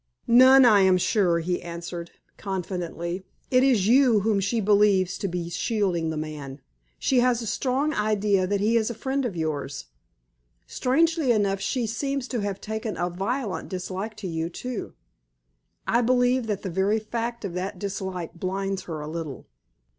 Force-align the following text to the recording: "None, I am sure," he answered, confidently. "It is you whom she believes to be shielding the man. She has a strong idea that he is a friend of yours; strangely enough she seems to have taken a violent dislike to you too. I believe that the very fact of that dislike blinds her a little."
"None, 0.25 0.65
I 0.65 0.79
am 0.79 0.97
sure," 0.97 1.41
he 1.41 1.61
answered, 1.61 2.09
confidently. 2.35 3.23
"It 3.51 3.61
is 3.61 3.85
you 3.87 4.21
whom 4.21 4.39
she 4.39 4.59
believes 4.59 5.15
to 5.19 5.27
be 5.27 5.47
shielding 5.51 6.09
the 6.09 6.17
man. 6.17 6.59
She 6.97 7.19
has 7.19 7.39
a 7.39 7.45
strong 7.45 7.93
idea 7.93 8.47
that 8.47 8.61
he 8.61 8.77
is 8.77 8.89
a 8.89 8.95
friend 8.95 9.25
of 9.25 9.35
yours; 9.35 9.89
strangely 10.65 11.31
enough 11.31 11.59
she 11.61 11.85
seems 11.85 12.27
to 12.29 12.39
have 12.39 12.59
taken 12.59 12.97
a 12.97 13.11
violent 13.11 13.69
dislike 13.69 14.15
to 14.17 14.27
you 14.27 14.49
too. 14.49 14.95
I 15.87 16.01
believe 16.01 16.47
that 16.47 16.63
the 16.63 16.71
very 16.71 16.97
fact 16.99 17.45
of 17.45 17.53
that 17.53 17.77
dislike 17.77 18.33
blinds 18.33 18.85
her 18.85 19.01
a 19.01 19.07
little." 19.07 19.45